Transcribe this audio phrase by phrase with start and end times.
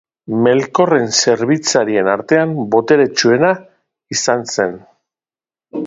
[0.45, 3.55] Melkorren zerbitzarien artean boteretsuena
[4.19, 4.79] izan zen.